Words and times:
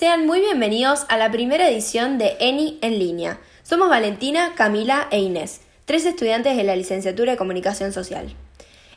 Sean 0.00 0.24
muy 0.24 0.40
bienvenidos 0.40 1.04
a 1.10 1.18
la 1.18 1.30
primera 1.30 1.68
edición 1.68 2.16
de 2.16 2.34
ENI 2.40 2.78
en 2.80 2.98
línea. 2.98 3.38
Somos 3.62 3.90
Valentina, 3.90 4.54
Camila 4.54 5.06
e 5.10 5.18
Inés, 5.18 5.60
tres 5.84 6.06
estudiantes 6.06 6.56
de 6.56 6.64
la 6.64 6.74
licenciatura 6.74 7.32
de 7.32 7.36
Comunicación 7.36 7.92
Social. 7.92 8.34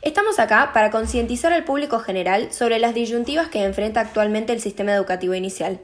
Estamos 0.00 0.38
acá 0.38 0.70
para 0.72 0.90
concientizar 0.90 1.52
al 1.52 1.64
público 1.64 1.98
general 1.98 2.50
sobre 2.54 2.78
las 2.78 2.94
disyuntivas 2.94 3.48
que 3.48 3.64
enfrenta 3.64 4.00
actualmente 4.00 4.54
el 4.54 4.62
sistema 4.62 4.94
educativo 4.94 5.34
inicial. 5.34 5.78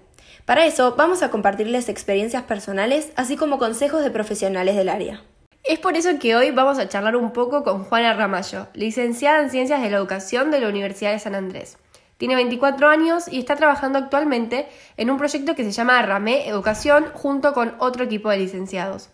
Para 0.47 0.65
eso 0.65 0.95
vamos 0.97 1.23
a 1.23 1.31
compartirles 1.31 1.91
experiencias 1.91 2.45
personales, 2.45 3.13
así 3.15 3.37
como 3.37 3.59
consejos 3.59 4.03
de 4.03 4.11
profesionales 4.11 4.75
del 4.75 4.89
área. 4.89 5.23
Es 5.65 5.79
por 5.79 5.99
eso 5.99 6.19
que 6.19 6.35
hoy 6.35 6.51
vamos 6.51 6.79
a 6.79 6.89
charlar 6.89 7.17
un 7.17 7.35
poco 7.35 7.63
con 7.63 7.85
Juana 7.85 8.15
Ramallo, 8.15 8.69
licenciada 8.73 9.43
en 9.43 9.51
Ciencias 9.51 9.83
de 9.83 9.91
la 9.91 9.99
Educación 9.99 10.51
de 10.51 10.61
la 10.61 10.71
Universidad 10.71 11.13
de 11.13 11.19
San 11.19 11.35
Andrés. 11.35 11.77
Tiene 12.21 12.35
24 12.35 12.87
años 12.87 13.29
y 13.29 13.39
está 13.39 13.57
trabajando 13.57 13.99
actualmente 13.99 14.69
en 14.99 15.11
un 15.11 15.17
proyecto 15.17 15.55
que 15.55 15.65
se 15.65 15.73
llama 15.73 16.03
Ramé 16.03 16.47
Educación 16.47 17.07
junto 17.15 17.55
con 17.55 17.75
otro 17.79 18.05
equipo 18.05 18.29
de 18.29 18.37
licenciados. 18.37 19.09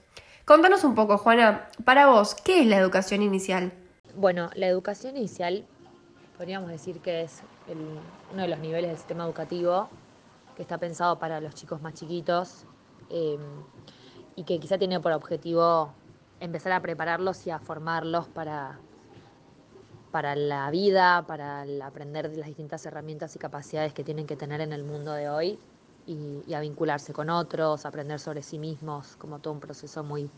Contanos 0.45 0.83
un 0.83 0.97
poco, 0.97 1.17
Juana, 1.17 1.71
para 1.85 2.09
vos, 2.09 2.35
¿qué 2.35 2.63
es 2.63 2.67
la 2.67 2.79
educación 2.79 3.23
inicial? 3.23 3.73
Bueno, 4.17 4.51
la 4.57 4.67
educación 4.67 5.17
inicial 5.17 5.65
podríamos 6.37 6.69
decir 6.69 6.99
que 6.99 7.23
es 7.23 7.43
uno 8.33 8.43
de 8.43 8.49
los 8.49 8.59
niveles 8.59 8.91
del 8.91 8.99
sistema 8.99 9.23
educativo 9.23 9.89
que 10.57 10.63
está 10.63 10.79
pensado 10.79 11.17
para 11.21 11.41
los 11.41 11.55
chicos 11.55 11.81
más 11.81 11.95
chiquitos 11.95 12.65
eh, 13.11 13.39
y 14.35 14.43
que 14.43 14.59
quizá 14.59 14.79
tiene 14.79 14.99
por 14.99 15.13
objetivo 15.13 15.93
empezar 16.41 16.73
a 16.73 16.83
prepararlos 16.83 17.47
y 17.47 17.51
a 17.51 17.61
formarlos 17.61 18.27
para, 18.27 18.81
para 20.17 20.35
la 20.35 20.71
vida, 20.71 21.27
para 21.27 21.67
aprender 21.85 22.35
las 22.39 22.47
distintas 22.47 22.87
herramientas 22.87 23.37
y 23.37 23.39
capacidades 23.39 23.93
que 23.93 24.03
tienen 24.03 24.27
que 24.27 24.35
tener 24.35 24.63
en 24.63 24.73
el 24.73 24.83
mundo 24.83 25.13
de 25.13 25.29
hoy 25.29 25.59
y, 26.07 26.55
a 26.55 26.61
vincularse 26.61 27.13
con 27.13 27.29
otros, 27.29 27.85
aprender 27.85 28.19
sobre 28.19 28.43
sí 28.43 28.59
mismos, 28.59 29.15
como 29.17 29.41
todo 29.41 29.53
un 29.53 29.61
proceso 29.61 30.03
muy, 30.03 30.31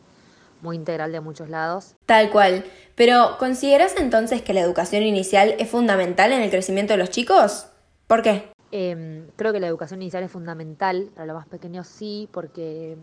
muy 0.63 0.75
integral 0.75 1.13
de 1.13 1.21
muchos 1.21 1.49
lados. 1.49 1.95
Tal 2.07 2.29
cual. 2.31 2.65
Pero, 2.97 3.37
¿consideras 3.39 3.95
entonces 3.97 4.43
que 4.43 4.53
la 4.53 4.63
educación 4.63 5.05
inicial 5.05 5.55
es 5.61 5.71
fundamental 5.71 6.33
en 6.33 6.43
el 6.43 6.51
crecimiento 6.51 6.95
de 6.95 6.97
los 6.97 7.11
chicos? 7.11 7.69
¿Por 8.09 8.23
qué? 8.23 8.51
Em, 8.73 9.29
creo 9.37 9.53
que 9.53 9.61
la 9.61 9.69
educación 9.69 10.03
inicial 10.03 10.25
es 10.25 10.33
fundamental, 10.33 11.13
para 11.15 11.27
los 11.27 11.37
más 11.37 11.47
pequeños 11.47 11.87
sí, 11.87 12.29
porque 12.33 12.97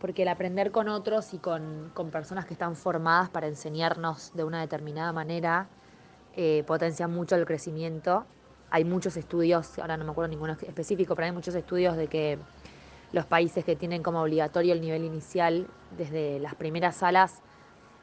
porque 0.00 0.22
el 0.22 0.28
aprender 0.28 0.72
con 0.72 0.88
otros 0.88 1.34
y 1.34 1.38
con, 1.38 1.92
personas 2.10 2.46
que 2.46 2.54
están 2.54 2.74
formadas 2.74 3.28
para 3.28 3.46
enseñarnos 3.46 4.32
de 4.34 4.44
una 4.44 4.60
determinada 4.60 5.12
manera 5.12 5.68
eh, 6.34 6.64
potencia 6.66 7.06
mucho 7.06 7.36
el 7.36 7.44
crecimiento. 7.44 8.24
Hay 8.70 8.84
muchos 8.84 9.16
estudios, 9.16 9.78
ahora 9.78 9.96
no 9.96 10.04
me 10.04 10.12
acuerdo 10.12 10.30
ninguno 10.30 10.54
específico, 10.54 11.14
pero 11.14 11.26
hay 11.26 11.32
muchos 11.32 11.54
estudios 11.54 11.96
de 11.96 12.08
que 12.08 12.38
los 13.12 13.26
países 13.26 13.64
que 13.64 13.76
tienen 13.76 14.02
como 14.02 14.22
obligatorio 14.22 14.72
el 14.72 14.80
nivel 14.80 15.04
inicial 15.04 15.66
desde 15.96 16.38
las 16.40 16.54
primeras 16.54 16.96
salas 16.96 17.42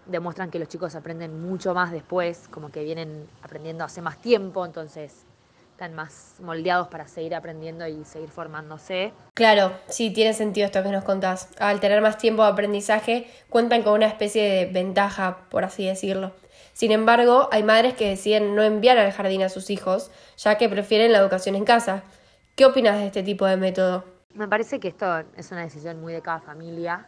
demuestran 0.06 0.52
que 0.52 0.60
los 0.60 0.68
chicos 0.68 0.94
aprenden 0.96 1.42
mucho 1.42 1.74
más 1.74 1.92
después, 1.92 2.48
como 2.50 2.70
que 2.70 2.84
vienen 2.84 3.28
aprendiendo 3.42 3.84
hace 3.84 4.02
más 4.02 4.20
tiempo, 4.20 4.66
entonces 4.66 5.26
están 5.78 5.94
más 5.94 6.34
moldeados 6.40 6.88
para 6.88 7.08
seguir 7.08 7.36
aprendiendo 7.36 7.86
y 7.88 8.04
seguir 8.04 8.30
formándose. 8.30 9.14
Claro, 9.36 9.74
sí, 9.88 10.10
tiene 10.10 10.34
sentido 10.34 10.66
esto 10.66 10.82
que 10.82 10.90
nos 10.90 11.04
contás. 11.04 11.50
Al 11.60 11.80
tener 11.80 12.02
más 12.02 12.18
tiempo 12.18 12.42
de 12.42 12.50
aprendizaje, 12.50 13.28
cuentan 13.48 13.84
con 13.84 13.94
una 13.94 14.08
especie 14.08 14.42
de 14.42 14.66
ventaja, 14.66 15.46
por 15.52 15.64
así 15.64 15.86
decirlo. 15.86 16.32
Sin 16.74 16.92
embargo, 16.92 17.48
hay 17.52 17.62
madres 17.62 17.94
que 17.94 18.10
deciden 18.10 18.56
no 18.56 18.64
enviar 18.64 18.98
al 18.98 19.12
jardín 19.12 19.44
a 19.44 19.50
sus 19.50 19.70
hijos, 19.70 20.10
ya 20.38 20.58
que 20.58 20.68
prefieren 20.68 21.12
la 21.12 21.20
educación 21.20 21.54
en 21.54 21.64
casa. 21.64 22.02
¿Qué 22.56 22.66
opinas 22.66 22.98
de 22.98 23.06
este 23.06 23.22
tipo 23.22 23.46
de 23.46 23.58
método? 23.58 24.04
Me 24.34 24.48
parece 24.48 24.80
que 24.80 24.88
esto 24.88 25.06
es 25.36 25.52
una 25.52 25.62
decisión 25.62 26.02
muy 26.02 26.14
de 26.14 26.24
cada 26.24 26.40
familia 26.40 27.06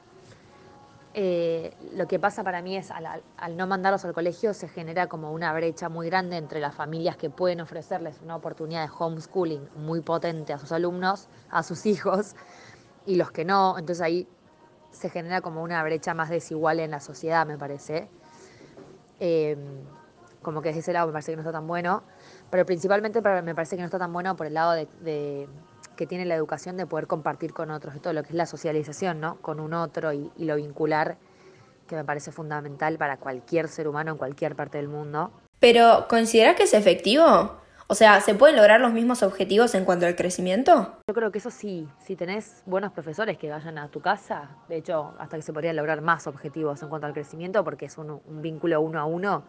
eh, 1.15 1.73
lo 1.95 2.07
que 2.07 2.19
pasa 2.19 2.43
para 2.43 2.61
mí 2.61 2.77
es 2.77 2.91
al, 2.91 3.05
al, 3.37 3.57
no 3.57 3.65
mandarlos 3.65 4.05
al 4.05 4.13
colegio 4.13 4.53
se 4.53 4.67
genera 4.67 5.07
como 5.07 5.31
una 5.31 5.51
brecha 5.53 5.89
muy 5.89 6.07
grande 6.07 6.37
entre 6.37 6.59
las 6.59 6.75
familias 6.75 7.17
que 7.17 7.31
pueden 7.31 7.61
ofrecerles 7.61 8.21
una 8.21 8.35
oportunidad 8.35 8.87
de 8.87 8.93
homeschooling 8.97 9.69
muy 9.75 10.01
potente 10.01 10.53
a 10.53 10.59
sus 10.59 10.71
alumnos, 10.71 11.27
a 11.49 11.63
sus 11.63 11.87
hijos, 11.87 12.35
y 13.07 13.15
los 13.15 13.31
que 13.31 13.43
no. 13.43 13.77
Entonces 13.79 14.01
ahí 14.01 14.27
se 14.91 15.09
genera 15.09 15.41
como 15.41 15.63
una 15.63 15.81
brecha 15.83 16.13
más 16.13 16.29
desigual 16.29 16.79
en 16.79 16.91
la 16.91 16.99
sociedad, 16.99 17.47
me 17.47 17.57
parece. 17.57 18.07
Eh, 19.19 19.57
como 20.43 20.61
que 20.61 20.69
desde 20.69 20.81
ese 20.81 20.93
lado 20.93 21.07
me 21.07 21.13
parece 21.13 21.31
que 21.31 21.35
no 21.37 21.41
está 21.41 21.51
tan 21.51 21.67
bueno, 21.67 22.03
pero 22.49 22.65
principalmente 22.65 23.21
me 23.21 23.55
parece 23.55 23.75
que 23.75 23.81
no 23.81 23.87
está 23.87 23.99
tan 23.99 24.13
bueno 24.13 24.35
por 24.35 24.45
el 24.45 24.53
lado 24.53 24.73
de 24.73 25.49
que 25.99 26.07
tiene 26.07 26.23
la 26.23 26.35
educación 26.35 26.77
de 26.77 26.85
poder 26.85 27.07
compartir 27.07 27.51
con 27.51 27.71
otros, 27.71 27.93
de 27.93 27.99
todo 27.99 28.13
lo 28.13 28.23
que 28.23 28.29
es 28.29 28.35
la 28.35 28.45
socialización, 28.45 29.19
¿no? 29.19 29.35
Con 29.41 29.59
un 29.59 29.73
otro 29.73 30.13
y, 30.13 30.31
lo 30.37 30.55
vincular, 30.55 31.17
que 31.89 31.97
me 31.97 32.05
parece 32.05 32.31
fundamental 32.31 32.97
para 32.97 33.17
cualquier 33.17 33.67
ser 33.67 33.85
humano 33.85 34.13
en 34.13 34.17
cualquier 34.17 34.55
parte 34.55 34.77
del 34.77 34.87
mundo. 34.87 35.33
Pero, 35.59 36.05
¿consideras 36.07 36.55
que 36.55 36.63
es 36.63 36.73
efectivo? 36.73 37.57
O 37.87 37.95
sea, 37.95 38.21
¿se 38.21 38.33
pueden 38.33 38.55
lograr 38.55 38.79
los 38.79 38.93
mismos 38.93 39.23
objetivos 39.23 39.75
en 39.75 39.83
cuanto 39.83 40.05
al 40.05 40.15
crecimiento? 40.15 40.99
Yo 41.05 41.13
creo 41.13 41.33
que 41.33 41.39
eso 41.39 41.51
sí, 41.51 41.89
si 42.05 42.15
tenés 42.15 42.63
buenos 42.65 42.93
profesores 42.93 43.37
que 43.37 43.49
vayan 43.49 43.77
a 43.77 43.89
tu 43.89 43.99
casa, 43.99 44.51
de 44.69 44.77
hecho, 44.77 45.13
hasta 45.19 45.35
que 45.35 45.43
se 45.43 45.51
podrían 45.51 45.75
lograr 45.75 45.99
más 45.99 46.27
objetivos 46.27 46.81
en 46.81 46.87
cuanto 46.87 47.07
al 47.07 47.13
crecimiento, 47.13 47.61
porque 47.65 47.87
es 47.87 47.97
un, 47.97 48.21
un 48.25 48.41
vínculo 48.41 48.79
uno 48.79 49.01
a 49.01 49.05
uno, 49.05 49.43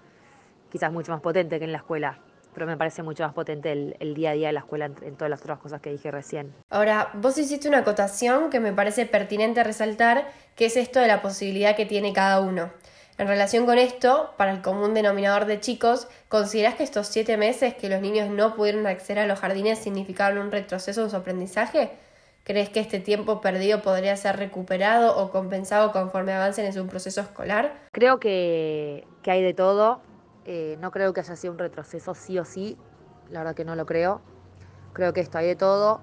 quizás 0.69 0.91
mucho 0.91 1.12
más 1.12 1.21
potente 1.21 1.60
que 1.60 1.65
en 1.65 1.71
la 1.71 1.78
escuela 1.78 2.19
pero 2.55 2.66
me 2.66 2.77
parece 2.77 3.03
mucho 3.03 3.22
más 3.22 3.33
potente 3.33 3.72
el, 3.72 4.15
día 4.15 4.31
a 4.31 4.34
día 4.34 4.49
de 4.49 4.53
la 4.53 4.61
escuela 4.61 4.87
en, 4.87 5.16
todas 5.16 5.31
las 5.31 5.41
otras 5.41 5.59
cosas 5.59 5.81
que 5.81 5.91
dije 5.91 6.11
recién. 6.11 6.53
Ahora, 6.71 7.11
vos 7.15 7.38
hiciste 7.38 7.69
una 7.69 7.78
acotación 7.78 8.50
que 8.50 8.61
me 8.61 8.72
parece 8.72 9.06
pertinente 9.06 9.62
resaltar, 9.65 10.31
que 10.56 10.66
es 10.66 10.77
esto 10.77 11.00
de 11.00 11.06
la 11.06 11.22
posibilidad 11.22 11.77
que 11.77 11.87
tiene 11.87 12.12
cada 12.12 12.41
uno. 12.41 12.71
En 13.19 13.28
relación 13.28 13.66
con 13.66 13.77
esto, 13.77 14.33
para 14.39 14.50
el 14.53 14.62
común 14.62 14.94
denominador 14.94 15.44
de 15.44 15.60
chicos, 15.60 16.09
¿considerás 16.28 16.77
que 16.77 16.84
estos 16.84 17.06
siete 17.06 17.37
meses 17.37 17.75
que 17.75 17.91
los 17.91 18.00
niños 18.00 18.31
no 18.31 18.55
pudieron 18.55 18.87
acceder 18.87 19.19
a 19.19 19.27
los 19.27 19.39
jardines 19.41 19.78
significaron 19.78 20.39
un 20.39 20.50
retroceso 20.50 21.05
en 21.05 21.10
su 21.10 21.16
aprendizaje? 21.16 21.91
¿Crees 22.44 22.71
que 22.71 22.81
este 22.81 22.99
tiempo 22.99 23.43
perdido 23.43 23.83
podría 23.83 24.16
ser 24.16 24.37
recuperado 24.37 25.19
o 25.19 25.31
compensado 25.31 25.93
conforme 25.93 26.33
avancen 26.33 26.65
en 26.65 26.72
su 26.72 26.87
proceso 26.87 27.21
escolar? 27.21 27.75
Creo 27.93 28.19
que, 28.19 29.06
que 29.22 29.31
hay 29.31 29.43
de 29.43 29.53
todo. 29.53 30.00
Eh, 30.53 30.77
no 30.81 30.91
creo 30.91 31.12
que 31.12 31.21
haya 31.21 31.37
sido 31.37 31.53
un 31.53 31.61
retroceso 31.61 32.12
sí 32.12 32.37
o 32.37 32.44
sí, 32.44 32.77
la 33.31 33.38
verdad 33.38 33.55
que 33.55 33.65
no 33.65 33.77
lo 33.77 33.87
creo. 33.87 34.21
Creo 34.94 35.12
que 35.12 35.21
esto 35.21 35.38
hay 35.38 35.47
de 35.47 35.55
todo, 35.55 36.00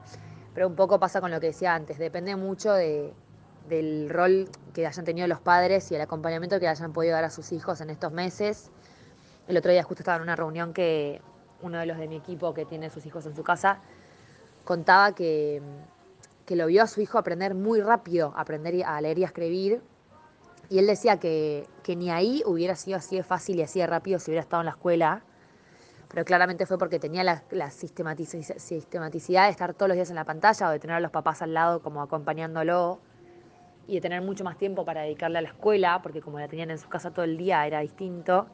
pero 0.53 0.69
un 0.69 0.75
poco 0.78 1.02
pasa 1.02 1.19
con 1.19 1.31
lo 1.31 1.41
que 1.41 1.47
decía 1.47 1.75
antes, 1.75 1.97
depende 1.97 2.34
mucho 2.38 2.72
del 2.72 4.09
rol 4.09 4.47
que 4.74 4.88
hayan 4.88 5.03
tenido 5.03 5.28
los 5.28 5.41
padres 5.41 5.91
y 5.91 5.96
el 5.96 6.02
acompañamiento 6.02 6.62
que 6.62 6.69
hayan 6.69 6.94
podido 6.94 7.12
dar 7.12 7.25
a 7.25 7.30
sus 7.30 7.52
hijos 7.52 7.81
en 7.81 7.90
estos 7.90 8.13
meses. 8.13 8.72
El 9.50 9.57
otro 9.57 9.69
día 9.69 9.84
justo 9.84 10.03
estaba 10.03 10.16
en 10.16 10.24
una 10.24 10.38
reunión 10.38 10.72
que 10.72 11.22
uno 11.62 11.80
de 11.80 11.86
los 11.86 11.97
de 11.97 12.07
mi 12.07 12.16
equipo 12.16 12.53
que 12.53 12.63
tiene 12.63 12.90
sus 12.90 13.06
hijos 13.06 13.25
en 13.25 13.36
su 13.36 13.44
casa 13.44 13.81
contaba 14.63 15.13
que, 15.13 15.62
que 16.46 16.56
lo 16.56 16.68
vio 16.68 16.84
a 16.84 16.88
su 16.88 17.02
hijo 17.02 17.18
aprender 17.18 17.53
muy 17.53 17.81
rápido, 17.81 18.31
aprender 18.38 18.81
a 18.86 19.02
leer 19.02 19.19
y 19.19 19.24
a 19.25 19.28
escribir, 19.28 19.81
y 20.69 20.79
él 20.79 20.88
decía 20.88 21.19
que, 21.19 21.67
ni 21.88 22.09
ahí 22.09 22.44
hubiera 22.45 22.75
sido 22.75 22.97
así 22.97 23.16
de 23.16 23.23
fácil 23.23 23.57
y 23.57 23.61
así 23.61 23.79
de 23.79 23.88
rápido 23.88 24.19
si 24.19 24.31
hubiera 24.31 24.41
estado 24.41 24.61
en 24.61 24.66
la 24.66 24.72
escuela, 24.72 25.23
pero 26.09 26.25
claramente 26.25 26.66
fue 26.66 26.78
porque 26.78 27.00
tenía 27.00 27.23
la, 27.23 27.41
sistematicidad 27.69 29.45
de 29.45 29.50
estar 29.50 29.73
todos 29.73 29.88
los 29.89 29.95
días 29.95 30.09
en 30.09 30.16
la 30.16 30.25
pantalla 30.25 30.67
o 30.67 30.72
de 30.72 30.79
tener 30.79 30.97
a 30.97 31.00
los 31.00 31.11
papás 31.11 31.41
al 31.41 31.53
lado 31.53 31.81
como 31.81 32.01
acompañándolo 32.01 33.00
y 33.88 33.95
de 33.95 34.01
tener 34.01 34.22
mucho 34.22 34.44
más 34.44 34.57
tiempo 34.57 34.83
para 34.83 35.01
dedicarle 35.01 35.38
a 35.38 35.41
la 35.41 35.50
escuela, 35.50 36.01
porque 36.01 36.22
como 36.22 36.39
la 36.39 36.47
tenían 36.47 36.72
en 36.72 36.77
su 36.77 36.89
casa 36.89 37.11
todo 37.11 37.23
el 37.23 37.38
día 37.38 37.66
era 37.66 37.79
distinto. 37.79 38.47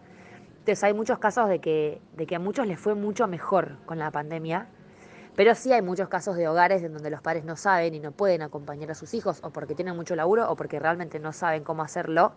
Entonces 0.59 0.84
hay 0.84 0.94
muchos 0.94 1.18
casos 1.19 1.50
de 1.50 1.59
que, 1.59 2.00
de 2.16 2.28
que 2.28 2.35
a 2.35 2.40
muchos 2.40 2.68
les 2.68 2.79
fue 2.79 2.94
mucho 2.96 3.28
mejor 3.28 3.78
con 3.85 3.97
la 3.97 4.11
pandemia 4.11 4.67
pero 5.35 5.56
sí 5.56 5.74
hay 5.74 5.82
muchos 5.82 6.09
casos 6.09 6.35
de 6.35 6.47
hogares 6.47 6.84
en 6.84 6.94
donde 6.94 7.09
los 7.09 7.22
padres 7.22 7.44
no 7.44 7.56
saben 7.56 7.96
y 7.96 8.00
no 8.00 8.12
pueden 8.12 8.44
acompañar 8.44 8.91
a 8.91 8.96
sus 8.96 9.14
hijos 9.14 9.40
o 9.44 9.50
porque 9.50 9.74
tienen 9.74 9.96
mucho 9.96 10.16
laburo 10.16 10.50
o 10.50 10.56
porque 10.56 10.80
realmente 10.80 11.20
no 11.20 11.34
saben 11.34 11.64
cómo 11.64 11.82
hacerlo. 11.82 12.34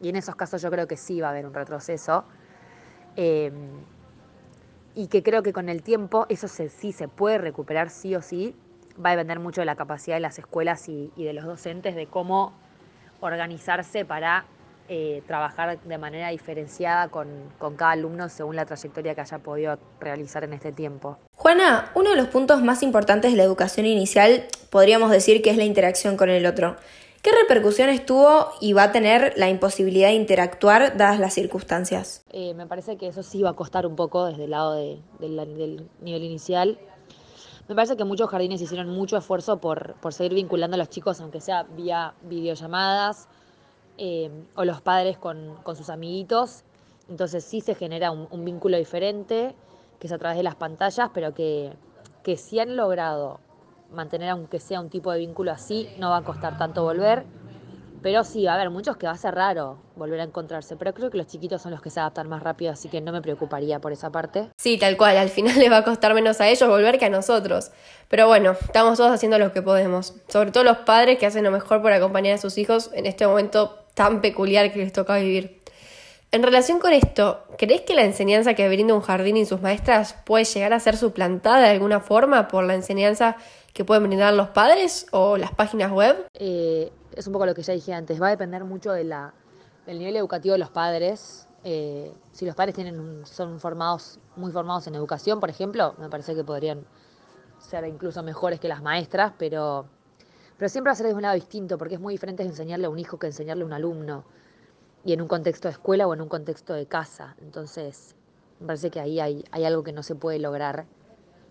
Y 0.00 0.08
en 0.08 0.16
esos 0.16 0.34
casos 0.34 0.60
yo 0.60 0.70
creo 0.70 0.88
que 0.88 0.96
sí 0.96 1.20
va 1.20 1.28
a 1.28 1.30
haber 1.30 1.46
un 1.46 1.54
retroceso. 1.54 2.24
Em, 3.14 3.54
y 4.94 5.06
que 5.06 5.22
creo 5.22 5.42
que 5.42 5.52
con 5.52 5.68
el 5.68 5.82
tiempo 5.82 6.26
eso 6.28 6.48
sí 6.48 6.92
se 6.92 7.08
puede 7.08 7.38
recuperar 7.38 7.90
sí 7.90 8.16
o 8.16 8.22
sí. 8.22 8.56
Va 9.02 9.10
a 9.10 9.12
depender 9.12 9.38
mucho 9.38 9.60
de 9.60 9.66
la 9.66 9.76
capacidad 9.76 10.16
de 10.16 10.20
las 10.20 10.38
escuelas 10.38 10.88
y, 10.88 11.12
de 11.16 11.32
los 11.32 11.44
docentes 11.44 11.94
de 11.94 12.08
cómo 12.08 12.52
organizarse 13.20 14.04
para 14.04 14.46
eh, 14.88 15.22
trabajar 15.28 15.80
de 15.80 15.98
manera 15.98 16.30
diferenciada 16.30 17.08
con, 17.08 17.28
con 17.58 17.76
cada 17.76 17.92
alumno 17.92 18.28
según 18.28 18.56
la 18.56 18.66
trayectoria 18.66 19.14
que 19.14 19.20
haya 19.20 19.38
podido 19.38 19.78
realizar 20.00 20.42
en 20.42 20.54
este 20.54 20.72
tiempo. 20.72 21.18
Juana, 21.42 21.90
uno 21.96 22.10
de 22.10 22.16
los 22.16 22.28
puntos 22.28 22.62
más 22.62 22.84
importantes 22.84 23.32
de 23.32 23.36
la 23.36 23.42
educación 23.42 23.84
inicial 23.84 24.44
podríamos 24.70 25.10
decir 25.10 25.42
que 25.42 25.50
es 25.50 25.56
la 25.56 25.64
interacción 25.64 26.16
con 26.16 26.30
el 26.30 26.46
otro. 26.46 26.76
¿Qué 27.20 27.32
repercusiones 27.32 28.06
tuvo 28.06 28.52
y 28.60 28.74
va 28.74 28.84
a 28.84 28.92
tener 28.92 29.34
la 29.36 29.48
imposibilidad 29.48 30.06
de 30.06 30.14
interactuar 30.14 30.96
dadas 30.96 31.18
las 31.18 31.34
circunstancias? 31.34 32.22
Eh, 32.30 32.54
me 32.54 32.68
parece 32.68 32.96
que 32.96 33.08
eso 33.08 33.24
sí 33.24 33.42
va 33.42 33.50
a 33.50 33.52
costar 33.54 33.88
un 33.88 33.96
poco 33.96 34.26
desde 34.26 34.44
el 34.44 34.52
lado 34.52 34.74
del 34.74 35.02
nivel 36.00 36.22
inicial. 36.22 36.78
Me 37.66 37.74
parece 37.74 37.96
que 37.96 38.04
muchos 38.04 38.30
jardines 38.30 38.60
hicieron 38.60 38.90
mucho 38.90 39.16
esfuerzo 39.16 39.60
por, 39.60 39.94
por 39.94 40.14
seguir 40.14 40.34
vinculando 40.34 40.76
a 40.76 40.78
los 40.78 40.90
chicos, 40.90 41.20
aunque 41.20 41.40
sea 41.40 41.64
vía 41.64 42.14
videollamadas 42.22 43.26
eh, 43.98 44.30
o 44.54 44.64
los 44.64 44.80
padres 44.80 45.18
con, 45.18 45.56
con, 45.64 45.74
sus 45.74 45.90
amiguitos. 45.90 46.62
Entonces 47.08 47.42
sí 47.42 47.60
se 47.60 47.74
genera 47.74 48.12
un, 48.12 48.28
un, 48.30 48.44
vínculo 48.44 48.76
diferente, 48.76 49.56
que 50.02 50.08
es 50.08 50.12
a 50.12 50.18
través 50.18 50.36
de 50.36 50.42
las 50.42 50.56
pantallas, 50.56 51.10
pero 51.14 51.32
que, 51.32 51.72
que 52.24 52.36
si 52.36 52.58
han 52.58 52.74
logrado 52.74 53.38
mantener 53.92 54.30
aunque 54.30 54.58
sea 54.58 54.80
un 54.80 54.90
tipo 54.90 55.12
de 55.12 55.20
vínculo 55.20 55.52
así, 55.52 55.88
no 55.96 56.10
va 56.10 56.16
a 56.16 56.22
costar 56.22 56.58
tanto 56.58 56.82
volver. 56.82 57.22
Pero 58.02 58.24
sí, 58.24 58.44
va 58.44 58.50
a 58.50 58.54
haber 58.56 58.70
muchos 58.70 58.96
que 58.96 59.06
va 59.06 59.12
a 59.12 59.16
ser 59.16 59.36
raro 59.36 59.78
volver 59.94 60.18
a 60.18 60.24
encontrarse. 60.24 60.74
Pero 60.74 60.92
creo 60.92 61.08
que 61.08 61.18
los 61.18 61.28
chiquitos 61.28 61.62
son 61.62 61.70
los 61.70 61.80
que 61.80 61.88
se 61.88 62.00
adaptan 62.00 62.28
más 62.28 62.42
rápido, 62.42 62.72
así 62.72 62.88
que 62.88 63.00
no 63.00 63.12
me 63.12 63.22
preocuparía 63.22 63.78
por 63.78 63.92
esa 63.92 64.10
parte. 64.10 64.48
Sí, 64.56 64.76
tal 64.76 64.96
cual. 64.96 65.16
Al 65.16 65.28
final 65.28 65.56
les 65.60 65.70
va 65.70 65.76
a 65.76 65.84
costar 65.84 66.12
menos 66.14 66.40
a 66.40 66.48
ellos 66.48 66.68
volver 66.68 66.98
que 66.98 67.04
a 67.04 67.08
nosotros. 67.08 67.70
Pero 68.08 68.26
bueno, 68.26 68.56
estamos 68.60 68.98
todos 68.98 69.12
haciendo 69.12 69.38
lo 69.38 69.52
que 69.52 69.62
podemos. 69.62 70.14
Sobre 70.26 70.50
todo 70.50 70.64
los 70.64 70.78
padres 70.78 71.16
que 71.16 71.26
hacen 71.26 71.44
lo 71.44 71.52
mejor 71.52 71.80
por 71.80 71.92
acompañar 71.92 72.34
a 72.34 72.38
sus 72.38 72.58
hijos 72.58 72.90
en 72.92 73.06
este 73.06 73.24
momento 73.24 73.78
tan 73.94 74.20
peculiar 74.20 74.72
que 74.72 74.80
les 74.80 74.92
toca 74.92 75.16
vivir. 75.18 75.61
En 76.34 76.42
relación 76.42 76.78
con 76.78 76.94
esto, 76.94 77.44
¿crees 77.58 77.82
que 77.82 77.94
la 77.94 78.04
enseñanza 78.04 78.54
que 78.54 78.66
brinda 78.66 78.94
un 78.94 79.02
jardín 79.02 79.36
y 79.36 79.44
sus 79.44 79.60
maestras 79.60 80.14
puede 80.24 80.44
llegar 80.44 80.72
a 80.72 80.80
ser 80.80 80.96
suplantada 80.96 81.58
de 81.58 81.68
alguna 81.68 82.00
forma 82.00 82.48
por 82.48 82.64
la 82.64 82.74
enseñanza 82.74 83.36
que 83.74 83.84
pueden 83.84 84.04
brindar 84.04 84.32
los 84.32 84.48
padres 84.48 85.06
o 85.12 85.36
las 85.36 85.52
páginas 85.52 85.92
web? 85.92 86.26
Eh, 86.32 86.90
es 87.14 87.26
un 87.26 87.34
poco 87.34 87.44
lo 87.44 87.54
que 87.54 87.62
ya 87.62 87.74
dije 87.74 87.92
antes, 87.92 88.20
va 88.20 88.28
a 88.28 88.30
depender 88.30 88.64
mucho 88.64 88.92
del 88.92 89.12
nivel 89.86 90.16
educativo 90.16 90.54
de 90.54 90.58
los 90.58 90.70
padres. 90.70 91.46
Eh, 91.64 92.10
si 92.32 92.46
los 92.46 92.54
padres 92.54 92.74
tienen 92.74 93.26
son 93.26 93.60
formados, 93.60 94.18
muy 94.34 94.52
formados 94.52 94.86
en 94.86 94.94
educación, 94.94 95.38
por 95.38 95.50
ejemplo, 95.50 95.94
me 95.98 96.08
parece 96.08 96.34
que 96.34 96.44
podrían 96.44 96.86
ser 97.58 97.84
incluso 97.84 98.22
mejores 98.22 98.58
que 98.58 98.68
las 98.68 98.80
maestras, 98.80 99.34
pero, 99.36 99.84
pero 100.56 100.70
siempre 100.70 100.88
va 100.88 100.92
a 100.94 100.96
ser 100.96 101.08
de 101.08 101.14
un 101.14 101.20
lado 101.20 101.34
distinto, 101.34 101.76
porque 101.76 101.96
es 101.96 102.00
muy 102.00 102.14
diferente 102.14 102.42
enseñarle 102.42 102.86
a 102.86 102.88
un 102.88 102.98
hijo 102.98 103.18
que 103.18 103.26
enseñarle 103.26 103.64
a 103.64 103.66
un 103.66 103.74
alumno, 103.74 104.24
y 105.04 105.12
en 105.12 105.20
un 105.20 105.28
contexto 105.28 105.68
de 105.68 105.72
escuela 105.72 106.06
o 106.06 106.14
en 106.14 106.20
un 106.20 106.28
contexto 106.28 106.74
de 106.74 106.86
casa. 106.86 107.36
Entonces, 107.40 108.14
me 108.60 108.66
parece 108.68 108.90
que 108.90 109.00
ahí 109.00 109.20
hay, 109.20 109.44
algo 109.64 109.82
que 109.82 109.92
no 109.92 110.02
se 110.02 110.14
puede 110.14 110.38
lograr 110.38 110.86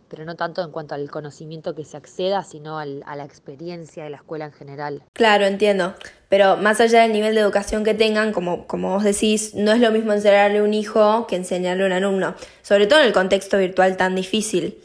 pero 0.07 0.25
no 0.25 0.35
tanto 0.35 0.61
en 0.61 0.71
cuanto 0.71 0.93
al 0.93 1.09
conocimiento 1.09 1.73
que 1.73 1.85
se 1.85 1.95
acceda, 1.95 2.43
sino 2.43 2.77
al, 2.77 3.01
a 3.07 3.15
la 3.15 3.23
experiencia 3.23 4.03
de 4.03 4.09
la 4.09 4.17
escuela 4.17 4.43
en 4.43 4.51
general. 4.51 5.03
Claro, 5.13 5.45
entiendo. 5.45 5.95
Pero 6.27 6.57
más 6.57 6.81
allá 6.81 7.03
del 7.03 7.13
nivel 7.13 7.33
de 7.33 7.39
educación 7.39 7.85
que 7.85 7.93
tengan, 7.93 8.33
como, 8.33 8.67
como 8.67 8.89
vos 8.89 9.05
decís, 9.05 9.55
no 9.55 9.71
es 9.71 9.79
lo 9.79 9.89
mismo 9.89 10.11
enseñarle 10.11 10.57
a 10.57 10.63
un 10.63 10.73
hijo 10.73 11.27
que 11.27 11.37
enseñarle 11.37 11.83
a 11.83 11.85
un 11.85 11.93
alumno, 11.93 12.35
sobre 12.61 12.87
todo 12.87 12.99
en 12.99 13.05
el 13.05 13.13
contexto 13.13 13.57
virtual 13.57 13.95
tan 13.95 14.13
difícil. 14.13 14.81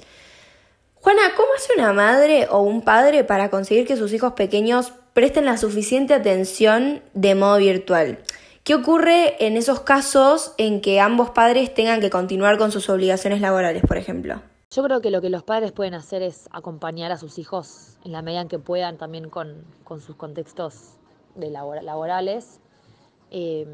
Juana, 0.95 1.23
¿cómo 1.37 1.49
hace 1.57 1.73
una 1.77 1.93
madre 1.93 2.47
o 2.49 2.61
un 2.61 2.83
padre 2.83 3.25
para 3.25 3.51
conseguir 3.51 3.85
que 3.85 3.97
sus 3.97 4.13
hijos 4.13 4.35
pequeños 4.35 4.93
presten 5.13 5.45
la 5.45 5.57
suficiente 5.57 6.15
atención 6.15 7.03
de 7.15 7.35
modo 7.35 7.59
virtual? 7.59 8.21
¿Qué 8.67 8.75
ocurre 8.75 9.47
en 9.47 9.57
esos 9.57 9.79
casos 9.79 10.53
en 10.59 10.81
que 10.81 10.99
ambos 10.99 11.31
padres 11.31 11.73
tengan 11.73 12.01
que 12.01 12.11
continuar 12.11 12.59
con 12.59 12.73
sus 12.73 12.91
obligaciones 12.91 13.41
laborales, 13.41 13.85
por 13.87 13.97
ejemplo? 13.97 14.43
Yo 14.73 14.83
creo 14.83 15.01
que 15.01 15.13
lo 15.13 15.21
que 15.21 15.31
los 15.31 15.45
padres 15.45 15.71
pueden 15.71 15.95
hacer 15.95 16.21
es 16.21 16.49
acompañar 16.51 17.13
a 17.13 17.17
sus 17.17 17.39
hijos 17.39 17.97
en 18.05 18.11
la 18.11 18.23
medida 18.23 18.41
en 18.41 18.49
que 18.49 18.59
puedan 18.59 18.99
también 18.99 19.31
con, 19.31 19.63
con 19.85 20.01
sus 20.01 20.17
contextos 20.17 20.97
de 21.37 21.51
laborales 21.51 22.59
eh, 23.31 23.69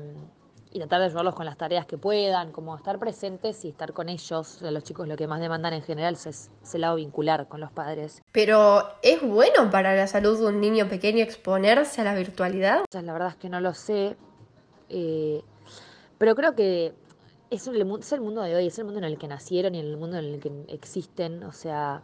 y 0.71 0.79
tratar 0.79 1.01
de 1.01 1.07
ayudarlos 1.07 1.37
con 1.37 1.47
las 1.47 1.57
tareas 1.57 1.87
que 1.87 1.97
puedan, 1.97 2.53
como 2.53 2.77
estar 2.77 2.99
presentes 2.99 3.65
y 3.65 3.71
estar 3.71 3.95
con 3.95 4.11
ellos. 4.11 4.59
Los 4.61 4.85
chicos 4.85 5.09
lo 5.09 5.17
que 5.17 5.27
más 5.27 5.41
demandan 5.41 5.73
en 5.73 5.83
general 5.83 6.19
es 6.23 6.51
ese 6.63 6.79
lado 6.79 6.97
vincular 6.97 7.49
con 7.49 7.61
los 7.61 7.73
padres. 7.73 8.21
Pero 8.31 8.83
¿es 9.03 9.23
bueno 9.23 9.71
para 9.71 9.97
la 9.97 10.07
salud 10.07 10.39
de 10.39 10.49
un 10.49 10.61
niño 10.61 10.87
pequeño 10.91 11.25
exponerse 11.25 12.03
a 12.03 12.05
la 12.05 12.15
virtualidad? 12.15 12.85
La 12.93 13.13
verdad 13.15 13.29
es 13.29 13.37
que 13.37 13.49
no 13.49 13.59
lo 13.59 13.73
sé, 13.73 14.19
eh, 14.93 15.43
pero 16.19 16.37
creo 16.37 16.55
que 16.55 16.95
es 17.51 17.67
el, 17.67 17.85
mundo 17.85 18.43
de 18.43 18.55
hoy, 18.55 18.67
es 18.67 18.79
el 18.79 18.85
mundo 18.85 18.99
en 18.99 19.05
el 19.05 19.19
que 19.19 19.27
nacieron 19.27 19.75
y 19.75 19.81
en 19.81 19.87
el 19.87 19.97
mundo 19.97 20.19
en 20.19 20.27
el 20.27 20.41
que 20.41 20.53
existen. 20.69 21.43
O 21.45 21.53
sea, 21.53 22.03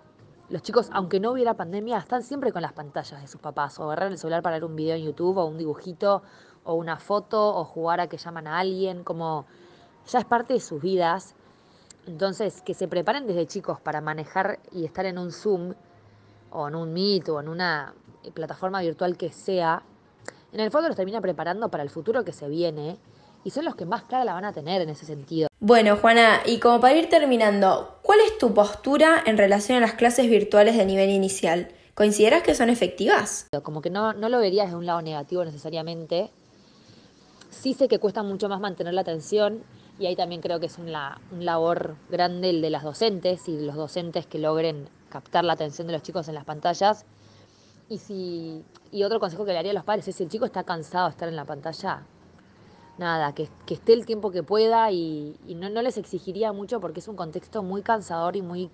los 0.48 0.62
chicos, 0.62 0.88
aunque 0.92 1.20
no 1.20 1.32
hubiera 1.32 1.54
pandemia, 1.54 1.98
están 1.98 2.22
siempre 2.22 2.50
con 2.50 2.62
las 2.62 2.72
pantallas 2.72 3.20
de 3.20 3.28
sus 3.28 3.40
papás. 3.40 3.78
O 3.78 3.84
agarrar 3.84 4.10
el 4.10 4.18
celular 4.18 4.42
para 4.42 4.56
ver 4.56 4.64
un 4.64 4.74
video 4.74 4.96
en 4.96 5.04
YouTube, 5.04 5.36
o 5.36 5.44
un 5.44 5.58
dibujito, 5.58 6.22
o 6.64 6.74
una 6.74 6.98
foto, 6.98 7.54
o 7.54 7.64
jugar 7.64 8.00
a 8.00 8.08
que 8.08 8.16
llaman 8.16 8.46
a 8.46 8.58
alguien. 8.58 9.04
Como 9.04 9.46
ya 10.06 10.18
es 10.18 10.24
parte 10.24 10.54
de 10.54 10.60
sus 10.60 10.80
vidas. 10.80 11.34
Entonces, 12.06 12.62
que 12.62 12.74
se 12.74 12.88
preparen 12.88 13.26
desde 13.26 13.46
chicos 13.46 13.80
para 13.80 14.00
manejar 14.00 14.60
y 14.72 14.84
estar 14.84 15.04
en 15.04 15.18
un 15.18 15.30
Zoom, 15.30 15.74
o 16.50 16.68
en 16.68 16.74
un 16.74 16.92
Meet, 16.92 17.28
o 17.28 17.40
en 17.40 17.48
una 17.48 17.94
plataforma 18.34 18.80
virtual 18.80 19.16
que 19.16 19.30
sea, 19.30 19.82
en 20.52 20.60
el 20.60 20.70
fondo 20.70 20.88
los 20.88 20.96
termina 20.96 21.20
preparando 21.20 21.70
para 21.70 21.82
el 21.82 21.90
futuro 21.90 22.24
que 22.24 22.32
se 22.32 22.48
viene 22.48 22.96
y 23.44 23.50
son 23.50 23.64
los 23.64 23.76
que 23.76 23.86
más 23.86 24.02
clara 24.04 24.24
la 24.24 24.34
van 24.34 24.44
a 24.44 24.52
tener 24.52 24.82
en 24.82 24.88
ese 24.88 25.06
sentido. 25.06 25.48
Bueno, 25.60 25.96
Juana, 25.96 26.40
y 26.46 26.58
como 26.58 26.80
para 26.80 26.94
ir 26.94 27.08
terminando, 27.08 27.98
¿cuál 28.02 28.20
es 28.20 28.38
tu 28.38 28.54
postura 28.54 29.22
en 29.26 29.38
relación 29.38 29.78
a 29.78 29.80
las 29.80 29.94
clases 29.94 30.28
virtuales 30.28 30.76
de 30.76 30.84
nivel 30.84 31.10
inicial? 31.10 31.68
¿Consideras 31.94 32.42
que 32.42 32.54
son 32.54 32.70
efectivas? 32.70 33.48
Como 33.62 33.82
que 33.82 33.90
no, 33.90 34.12
no 34.12 34.28
lo 34.28 34.38
vería 34.38 34.64
desde 34.64 34.76
un 34.76 34.86
lado 34.86 35.02
negativo 35.02 35.44
necesariamente. 35.44 36.30
Sí 37.50 37.74
sé 37.74 37.88
que 37.88 37.98
cuesta 37.98 38.22
mucho 38.22 38.48
más 38.48 38.60
mantener 38.60 38.94
la 38.94 39.00
atención 39.00 39.64
y 39.98 40.06
ahí 40.06 40.14
también 40.14 40.40
creo 40.40 40.60
que 40.60 40.66
es 40.66 40.78
un, 40.78 40.92
un 41.32 41.44
labor 41.44 41.96
grande 42.08 42.50
el 42.50 42.62
de 42.62 42.70
las 42.70 42.84
docentes 42.84 43.48
y 43.48 43.58
los 43.58 43.74
docentes 43.74 44.26
que 44.26 44.38
logren 44.38 44.88
captar 45.08 45.44
la 45.44 45.54
atención 45.54 45.86
de 45.88 45.94
los 45.94 46.02
chicos 46.02 46.28
en 46.28 46.34
las 46.34 46.44
pantallas. 46.44 47.04
Y, 47.88 47.98
si, 47.98 48.64
y 48.90 49.04
otro 49.04 49.18
consejo 49.18 49.44
que 49.44 49.52
le 49.52 49.58
haría 49.58 49.70
a 49.70 49.74
los 49.74 49.84
padres 49.84 50.06
es 50.08 50.16
si 50.16 50.24
el 50.24 50.28
chico 50.28 50.44
está 50.44 50.64
cansado 50.64 51.06
de 51.06 51.10
estar 51.12 51.28
en 51.28 51.36
la 51.36 51.46
pantalla, 51.46 52.02
nada, 52.98 53.32
que, 53.32 53.48
esté 53.68 53.92
el 53.94 54.04
tiempo 54.04 54.30
que 54.30 54.42
pueda 54.42 54.90
y, 54.90 55.38
no, 55.56 55.70
no, 55.70 55.80
les 55.80 55.96
exigiría 55.96 56.52
mucho 56.52 56.80
porque 56.80 57.00
es 57.00 57.08
un 57.08 57.16
contexto 57.16 57.62
muy 57.62 57.82
cansador 57.82 58.36
y 58.36 58.42
muy 58.42 58.70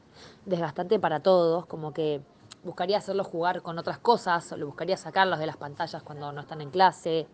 desgastante 0.46 0.98
para 0.98 1.20
todos, 1.20 1.66
como 1.66 1.92
que 1.92 2.22
buscaría 2.64 2.98
hacerlos 2.98 3.26
jugar 3.26 3.62
con 3.62 3.78
otras 3.78 3.98
cosas, 3.98 4.50
o 4.50 4.56
le 4.56 4.64
buscaría 4.64 4.96
sacarlos 4.96 5.38
de 5.38 5.46
las 5.46 5.58
pantallas 5.58 6.02
cuando 6.02 6.32
no 6.32 6.40
están 6.40 6.60
en 6.62 6.70
clase, 6.70 7.28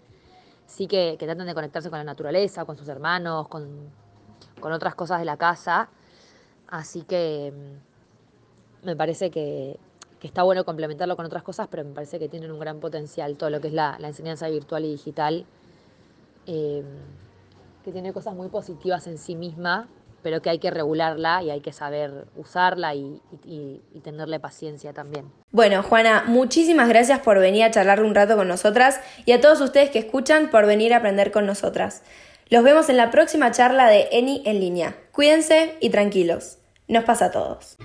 sí 0.67 0.87
que, 0.87 1.17
que 1.19 1.27
traten 1.27 1.47
de 1.47 1.55
conectarse 1.55 1.89
con 1.89 1.99
la 1.99 2.05
naturaleza, 2.05 2.65
con 2.65 2.77
sus 2.77 2.89
hermanos, 2.89 3.49
con, 3.49 3.89
con 4.61 4.73
otras 4.73 4.95
cosas 4.97 5.21
de 5.21 5.25
la 5.25 5.37
casa, 5.37 5.89
así 6.69 7.03
que 7.03 7.53
mm, 8.83 8.87
me 8.87 8.97
parece 8.97 9.31
que, 9.31 9.79
que 10.21 10.27
está 10.27 10.43
bueno 10.43 10.65
complementarlo 10.65 11.17
con 11.17 11.27
otras 11.27 11.43
cosas, 11.43 11.67
pero 11.71 11.83
me 11.85 11.93
parece 11.95 12.19
que 12.19 12.29
tienen 12.29 12.53
un 12.53 12.61
gran 12.61 12.79
potencial 12.79 13.37
todo 13.37 13.51
lo 13.51 13.61
que 13.61 13.69
es 13.69 13.75
la, 13.75 13.99
enseñanza 14.01 14.49
virtual 14.49 14.85
y 14.85 14.93
digital 14.93 15.47
Em, 16.47 16.85
que 17.85 17.93
tiene 17.93 18.13
cosas 18.13 18.35
muy 18.35 18.49
positivas 18.49 19.07
en 19.07 19.17
sí 19.17 19.35
misma, 19.35 19.89
pero 20.23 20.43
que 20.43 20.51
hay 20.51 20.59
que 20.59 20.71
regularla 20.71 21.43
y 21.43 21.51
hay 21.51 21.61
que 21.61 21.73
saber 21.73 22.27
usarla 22.37 22.95
y, 22.95 23.23
tenerle 24.03 24.39
paciencia 24.39 24.93
también. 24.93 25.31
Bueno, 25.51 25.83
Juana, 25.83 26.25
muchísimas 26.27 26.89
gracias 26.89 27.21
por 27.21 27.39
venir 27.39 27.65
a 27.65 27.71
charlar 27.71 28.03
un 28.03 28.15
rato 28.15 28.37
con 28.37 28.49
nosotras 28.49 29.01
y 29.25 29.33
a 29.33 29.41
todos 29.41 29.61
ustedes 29.61 29.91
que 29.91 29.99
escuchan 29.99 30.51
por 30.51 30.67
venir 30.67 30.93
a 30.93 30.99
aprender 30.99 31.31
con 31.31 31.47
nosotras. 31.47 32.03
Los 32.51 32.65
vemos 32.65 32.91
en 32.91 32.99
la 32.99 33.11
próxima 33.11 33.51
charla 33.51 33.89
de 33.89 34.09
Eni 34.13 34.43
en 34.45 34.61
línea. 34.61 34.97
Cuídense 35.13 35.77
y 35.81 35.89
tranquilos. 35.89 36.59
Nos 36.87 37.05
pasa 37.05 37.27
a 37.27 37.31
todos. 37.31 37.79